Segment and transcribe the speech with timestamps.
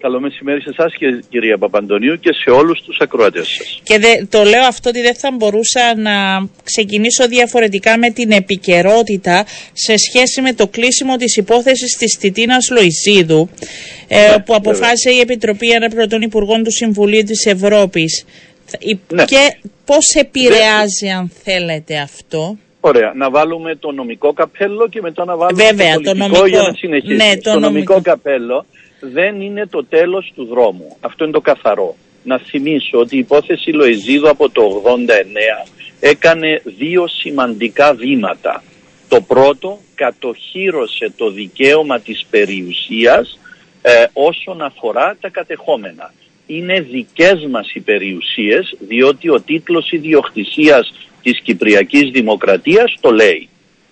[0.00, 3.80] Καλό μεσημέρι σε εσάς και κυρία Παπαντονίου και σε όλους τους ακροατές σας.
[3.82, 9.44] Και δε, το λέω αυτό ότι δεν θα μπορούσα να ξεκινήσω διαφορετικά με την επικαιρότητα
[9.72, 13.50] σε σχέση με το κλείσιμο της υπόθεσης της Τιτίνας Λοϊζίδου
[14.08, 18.24] ε, που αποφάσισε η Επιτροπή Αναπληρωτών Υπουργών του Συμβουλίου της Ευρώπης.
[19.12, 19.24] Ναι.
[19.24, 23.12] Και πώς επηρεάζει αν θέλετε αυτό; Ωραία.
[23.14, 26.62] Να βάλουμε το νομικό καπέλο και μετά να βάλουμε Βέβαια, το, πολιτικό το νομικό, για
[26.62, 27.24] να συνεχίσουμε.
[27.24, 28.66] Ναι, το, το νομικό καπέλο
[29.00, 30.96] δεν είναι το τέλος του δρόμου.
[31.00, 31.96] Αυτό είναι το καθαρό.
[32.24, 35.68] Να θυμίσω ότι η υπόθεση Λοεζίδου από το 89
[36.00, 38.62] έκανε δύο σημαντικά βήματα.
[39.08, 43.38] Το πρώτο κατοχύρωσε το δικαίωμα της περιουσίας
[43.82, 46.12] ε, όσον αφορά τα κατεχόμενα.
[46.46, 50.92] Είναι δικές μας οι περιουσίες διότι ο τίτλος ιδιοκτησίας
[51.22, 53.48] της Κυπριακής Δημοκρατίας το λέει.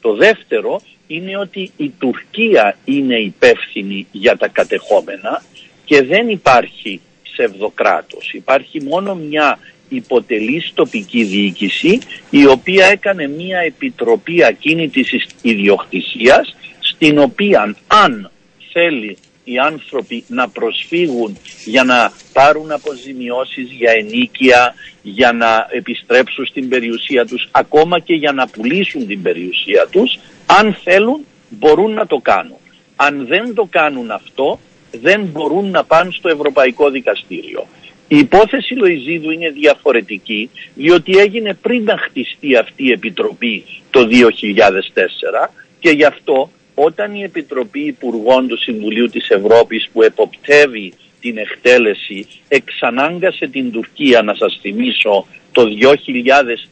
[0.00, 5.42] Το δεύτερο είναι ότι η Τουρκία είναι υπεύθυνη για τα κατεχόμενα
[5.84, 8.32] και δεν υπάρχει ψευδοκράτος.
[8.32, 11.98] Υπάρχει μόνο μια υποτελής τοπική διοίκηση
[12.30, 18.30] η οποία έκανε μια επιτροπή ακίνητης ιδιοκτησίας στην οποία αν
[18.72, 19.16] θέλει
[19.48, 27.26] οι άνθρωποι να προσφύγουν για να πάρουν αποζημιώσεις για ενίκεια, για να επιστρέψουν στην περιουσία
[27.26, 32.58] τους, ακόμα και για να πουλήσουν την περιουσία τους, αν θέλουν μπορούν να το κάνουν.
[32.96, 34.58] Αν δεν το κάνουν αυτό,
[35.00, 37.66] δεν μπορούν να πάνε στο Ευρωπαϊκό Δικαστήριο.
[38.08, 44.08] Η υπόθεση Λοϊζίδου είναι διαφορετική, διότι έγινε πριν να χτιστεί αυτή η Επιτροπή το
[45.44, 46.50] 2004 και γι' αυτό
[46.84, 54.22] όταν η Επιτροπή Υπουργών του Συμβουλίου της Ευρώπης που εποπτεύει την εκτέλεση εξανάγκασε την Τουρκία
[54.22, 55.68] να σας θυμίσω το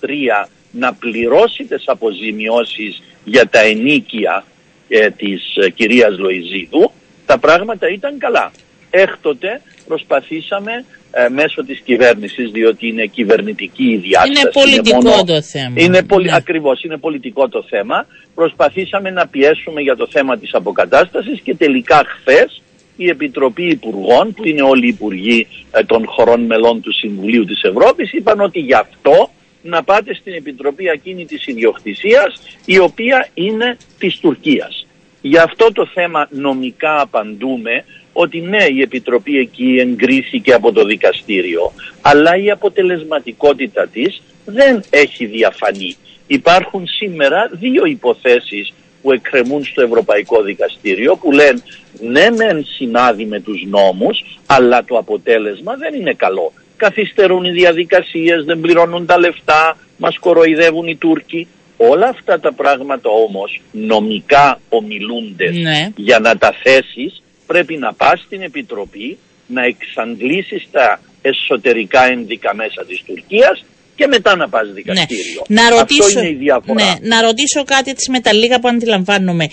[0.00, 4.44] 2003 να πληρώσει τις αποζημιώσεις για τα ενίκια
[4.88, 6.92] ε, της ε, κυρίας Λοϊζίδου
[7.26, 8.52] τα πράγματα ήταν καλά.
[8.90, 9.60] Έκτοτε
[9.92, 14.30] προσπαθήσαμε ε, μέσω της κυβέρνησης διότι είναι κυβερνητική η διάσταση.
[14.30, 15.74] Είναι πολιτικό το θέμα.
[15.74, 16.30] Είναι πολι...
[16.30, 16.36] ναι.
[16.36, 18.06] Ακριβώς, είναι πολιτικό το θέμα.
[18.34, 22.62] Προσπαθήσαμε να πιέσουμε για το θέμα της αποκατάστασης και τελικά χθες
[22.96, 27.62] η Επιτροπή Υπουργών που είναι όλοι οι υπουργοί ε, των χωρών μελών του Συμβουλίου της
[27.62, 29.30] Ευρώπης είπαν ότι γι' αυτό
[29.62, 34.81] να πάτε στην Επιτροπή Ακίνητης Ιδιοκτησίας η οποία είναι της Τουρκίας.
[35.22, 41.72] Γι' αυτό το θέμα νομικά απαντούμε ότι ναι η Επιτροπή εκεί εγκρίθηκε από το δικαστήριο
[42.00, 45.96] αλλά η αποτελεσματικότητα της δεν έχει διαφανεί.
[46.26, 48.72] Υπάρχουν σήμερα δύο υποθέσεις
[49.02, 51.62] που εκκρεμούν στο Ευρωπαϊκό Δικαστήριο που λένε
[52.00, 56.52] ναι μεν συνάδει με τους νόμους αλλά το αποτέλεσμα δεν είναι καλό.
[56.76, 61.48] Καθυστερούν οι διαδικασίες, δεν πληρώνουν τα λεφτά, μας κοροϊδεύουν οι Τούρκοι.
[61.90, 65.88] Όλα αυτά τα πράγματα όμως νομικά ομιλούνται ναι.
[65.96, 72.84] για να τα θέσεις πρέπει να πας στην Επιτροπή να εξαντλήσεις τα εσωτερικά ένδικα μέσα
[72.84, 75.44] της Τουρκίας και μετά να πας δικαστήριο.
[75.48, 75.62] Ναι.
[75.62, 76.84] Να ρωτήσω, Αυτό είναι η διαφορά.
[76.84, 76.94] Ναι.
[77.02, 79.48] Να ρωτήσω κάτι έτσι με τα λίγα που αντιλαμβάνομαι.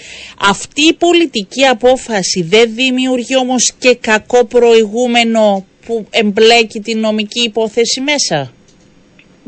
[0.50, 8.02] Αυτή η πολιτική απόφαση δεν δημιουργεί όμως και κακό προηγούμενο που εμπλέκει την νομική υπόθεση
[8.02, 8.54] μέσα;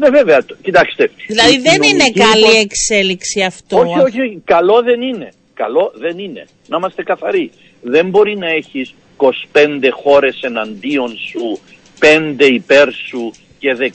[0.02, 1.12] Ναι βέβαια, κοιτάξτε.
[1.28, 3.80] Δηλαδή δεν είναι καλή εξέλιξη αυτό.
[3.80, 5.30] Όχι, όχι, καλό δεν είναι.
[5.54, 6.48] Καλό δεν είναι.
[6.68, 7.52] Να είμαστε καθαροί.
[7.82, 9.30] Δεν μπορεί να έχεις 25
[10.04, 11.60] χώρες εναντίον σου,
[12.00, 13.90] 5 υπέρ σου και 16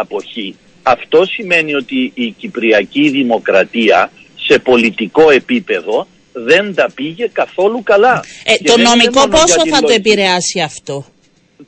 [0.00, 0.56] αποχή.
[0.82, 8.24] Αυτό σημαίνει ότι η Κυπριακή Δημοκρατία σε πολιτικό επίπεδο δεν τα πήγε καθόλου καλά.
[8.44, 11.04] Ε, το νομικό πόσο θα το επηρεάσει αυτό;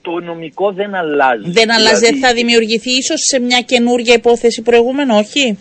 [0.03, 1.51] Το νομικό δεν αλλάζει.
[1.51, 2.19] Δεν αλλάζει, δηλαδή...
[2.19, 5.59] θα δημιουργηθεί ίσως σε μια καινούργια υπόθεση προηγούμενο, όχι;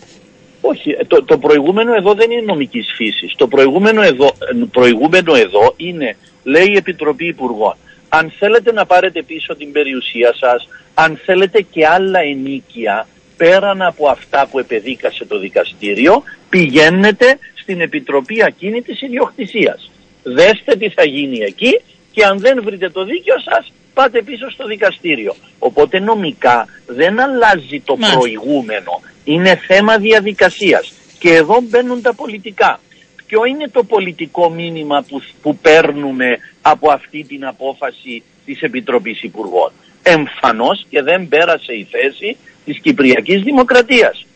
[0.60, 3.34] Όχι, ε, το, το προηγούμενο εδώ δεν είναι νομικής φύσης.
[3.36, 7.76] Το προηγούμενο εδώ, ε, προηγούμενο εδώ είναι, λέει η Επιτροπή Υπουργών,
[8.08, 13.06] αν θέλετε να πάρετε πίσω την περιουσία σας, αν θέλετε και άλλα ενίκια,
[13.36, 19.90] πέραν από αυτά που επεδίκασε το δικαστήριο, πηγαίνετε στην Επιτροπή Ακίνητης Ιδιοκτησίας.
[20.22, 21.80] Δέστε τι θα γίνει εκεί
[22.12, 25.34] και αν δεν βρείτε το δίκιο σας, πάτε πίσω στο δικαστήριο.
[25.58, 29.00] Οπότε νομικά δεν αλλάζει το προηγούμενο.
[29.24, 30.92] Είναι θέμα διαδικασίας.
[31.18, 32.80] Και εδώ μπαίνουν τα πολιτικά.
[33.26, 39.72] Ποιο είναι το πολιτικό μήνυμα που, που παίρνουμε από αυτή την απόφαση της Επιτροπής Υπουργών;
[40.02, 44.26] Εμφανώς και δεν πέρασε η θέση της Κυπριακής Δημοκρατίας.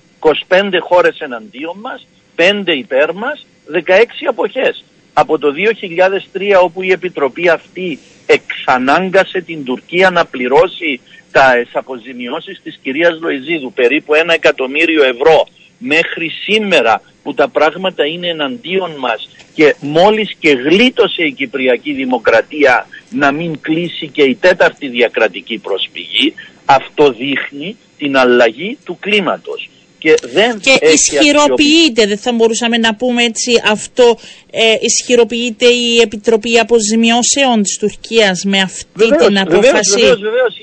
[0.48, 2.06] 25 χώρες εναντίον μας,
[2.36, 4.84] 5 υπέρ μας, 16 αποχές.
[5.12, 7.98] Από το 2003 όπου η Επιτροπή αυτή
[8.28, 11.00] εξανάγκασε την Τουρκία να πληρώσει
[11.32, 15.46] τα αποζημιώσεις της κυρίας Λοϊζίδου περίπου ένα εκατομμύριο ευρώ
[15.78, 22.86] μέχρι σήμερα που τα πράγματα είναι εναντίον μας και μόλις και γλίτωσε η Κυπριακή Δημοκρατία
[23.10, 26.34] να μην κλείσει και η τέταρτη διακρατική προσφυγή,
[26.64, 29.68] αυτό δείχνει την αλλαγή του κλίματος.
[29.98, 34.18] Και, δεν και ισχυροποιείται, δεν θα μπορούσαμε να πούμε έτσι αυτό,
[34.50, 40.54] ε, ισχυροποιείται η Επιτροπή Αποζημιώσεων της Τουρκίας με αυτή την απόφαση; Βεβαίως, βεβαίως,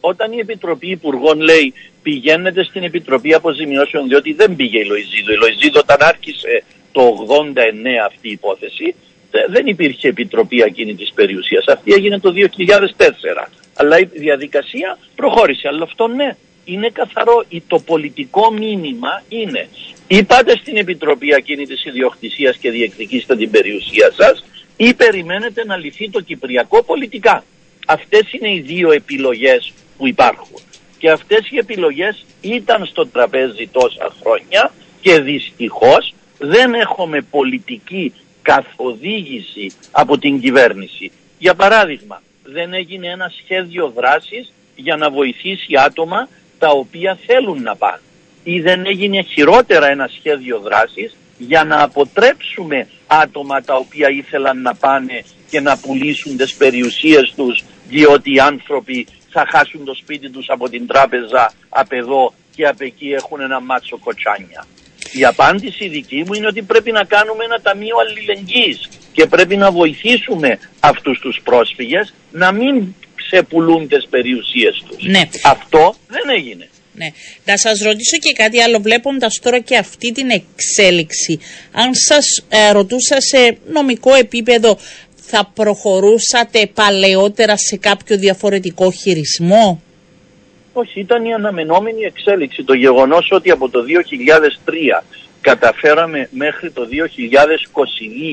[0.00, 5.32] Όταν η Επιτροπή Υπουργών λέει πηγαίνετε στην Επιτροπή Αποζημιώσεων διότι δεν πήγε η Λοϊζίδου.
[5.32, 8.94] Η Λοϊζίδου όταν άρχισε το 89 αυτή η υπόθεση
[9.48, 11.64] δεν υπήρχε επιτροπή εκείνη της περιουσίας.
[11.66, 13.48] Αυτή έγινε το 2004.
[13.74, 15.68] Αλλά η διαδικασία προχώρησε.
[15.68, 17.44] Αλλά αυτό ναι, είναι καθαρό.
[17.66, 19.68] Το πολιτικό μήνυμα είναι
[20.06, 24.44] ή πάτε στην επιτροπή εκείνη της ιδιοκτησίας και διεκδικήστε την περιουσία σας
[24.76, 27.44] ή περιμένετε να λυθεί το Κυπριακό πολιτικά.
[27.86, 30.60] Αυτές είναι οι δύο επιλογές που υπάρχουν.
[30.98, 38.12] Και αυτές οι επιλογές ήταν στο τραπέζι τόσα χρόνια και δυστυχώς δεν έχουμε πολιτική
[38.42, 41.10] καθοδήγηση από την κυβέρνηση.
[41.38, 46.28] Για παράδειγμα, δεν έγινε ένα σχέδιο δράσης για να βοηθήσει άτομα
[46.62, 48.00] τα οποία θέλουν να πάνε.
[48.44, 54.74] Ή δεν έγινε χειρότερα ένα σχέδιο δράσης για να αποτρέψουμε άτομα τα οποία ήθελαν να
[54.74, 60.46] πάνε και να πουλήσουν τις περιουσίες τους διότι οι άνθρωποι θα χάσουν το σπίτι τους
[60.48, 64.66] από την τράπεζα απ' εδώ και απ' εκεί έχουν ένα μάτσο κοτσάνια.
[65.12, 69.70] Η απάντηση δική μου είναι ότι πρέπει να κάνουμε ένα ταμείο αλληλεγγύης και πρέπει να
[69.70, 72.94] βοηθήσουμε αυτούς τους πρόσφυγες να μην
[73.32, 75.04] ξεπουλούν τις περιουσίες τους.
[75.04, 75.22] Ναι.
[75.44, 76.68] Αυτό δεν έγινε.
[76.94, 77.08] Ναι.
[77.44, 81.40] Να σας ρωτήσω και κάτι άλλο βλέποντας τώρα και αυτή την εξέλιξη.
[81.72, 84.78] Αν σας ε, ρωτούσα σε νομικό επίπεδο
[85.16, 89.82] θα προχωρούσατε παλαιότερα σε κάποιο διαφορετικό χειρισμό;
[90.72, 92.64] Όχι, ήταν η αναμενόμενη εξέλιξη.
[92.64, 93.84] Το γεγονός ότι από το
[95.00, 95.04] 2003
[95.40, 96.82] καταφέραμε μέχρι το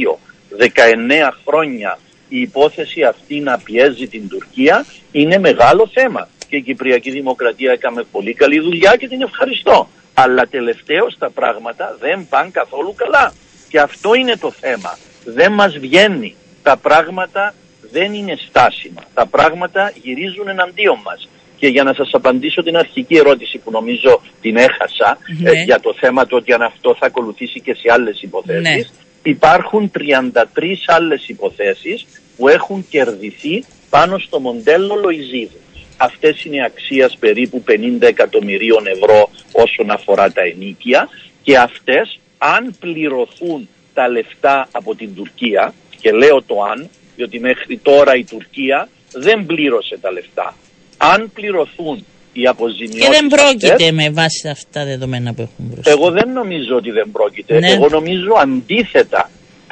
[0.10, 0.18] 2022,
[0.58, 2.00] 19 χρόνια,
[2.30, 6.28] η υπόθεση αυτή να πιέζει την Τουρκία είναι μεγάλο θέμα.
[6.48, 9.88] Και η Κυπριακή Δημοκρατία έκαμε πολύ καλή δουλειά και την ευχαριστώ.
[10.14, 13.34] Αλλά τελευταίως τα πράγματα δεν πάνε καθόλου καλά.
[13.70, 14.98] Και αυτό είναι το θέμα.
[15.26, 16.36] Δεν μας βγαίνει.
[16.64, 17.54] Τα πράγματα
[17.92, 19.02] δεν είναι στάσιμα.
[19.14, 21.30] Τα πράγματα γυρίζουν εναντίον μας.
[21.58, 25.64] Και για να σας απαντήσω την αρχική ερώτηση που νομίζω την έχασα ε, ναι.
[25.64, 28.82] για το θέμα του ότι αν αυτό θα ακολουθήσει και σε άλλες υποθέσεις ναι.
[29.24, 30.42] υπάρχουν 33
[30.88, 32.06] άλλες υποθέσεις
[32.40, 35.60] που έχουν κερδιθεί πάνω στο μοντέλο Λοϊζίδου.
[35.98, 41.10] Αυτές είναι αξίας περίπου 50 εκατομμυρίων ευρώ όσον αφορά τα ενίκια
[41.44, 47.78] και αυτές αν πληρωθούν τα λεφτά από την Τουρκία και λέω το αν διότι μέχρι
[47.78, 50.56] τώρα η Τουρκία δεν πλήρωσε τα λεφτά
[50.98, 55.92] αν πληρωθούν οι αποζημιώσεις Και δεν πρόκειται με βάση αυτά τα δεδομένα που έχουν μπροστά.
[55.92, 57.60] Εγώ δεν νομίζω ότι δεν πρόκειται.
[57.60, 57.72] Ναι.
[57.72, 59.30] Εγώ νομίζω αντίθετα.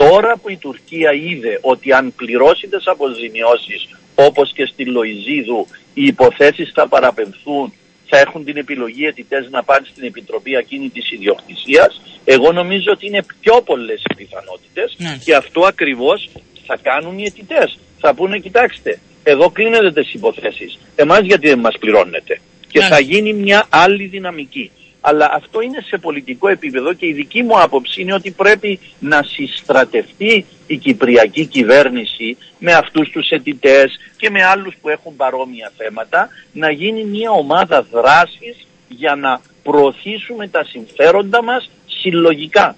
[0.10, 6.04] Τώρα που η Τουρκία είδε ότι αν πληρώσει τις αποζημιώσεις όπως και στη Λοϊζίδου οι
[6.04, 7.74] υποθέσεις θα παραπεμφθούν
[8.10, 13.06] θα έχουν την επιλογή αιτητές να πάνε στην Επιτροπή εκείνη της ιδιοκτησίας εγώ νομίζω ότι
[13.08, 15.20] είναι πιο πολλές οι πιθανότητες ναι.
[15.24, 16.30] και αυτό ακριβώς
[16.68, 17.80] θα κάνουν οι αιτητές.
[18.00, 20.78] Θα πούνε κοιτάξτε εδώ κλείνετε τις υποθέσεις.
[20.96, 24.72] Εμάς γιατί δεν μας πληρώνετε; Και θα γίνει μια άλλη δυναμική.
[25.02, 29.24] Αλλά αυτό είναι σε πολιτικό επίπεδο και η δική μου άποψη είναι ότι πρέπει να
[29.24, 36.30] συστρατευτεί η Κυπριακή κυβέρνηση με αυτούς τους αιτητές και με άλλους που έχουν παρόμοια θέματα
[36.52, 42.76] να γίνει μια ομάδα δράσης για να προωθήσουμε τα συμφέροντα μας συλλογικά.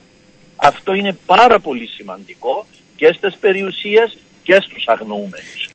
[0.55, 5.69] Αυτό είναι πάρα πολύ σημαντικό και στις περιουσίες και στους αγνοούμενους.